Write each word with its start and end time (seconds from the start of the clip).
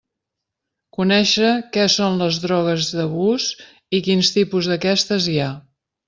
Conéixer 0.97 1.51
què 1.75 1.83
són 1.95 2.17
les 2.21 2.39
drogues 2.45 2.87
d'abús 2.99 3.45
i 3.97 4.03
quins 4.07 4.31
tipus 4.39 4.71
d'aquestes 4.71 5.29
hi 5.35 5.41
ha. 5.41 5.51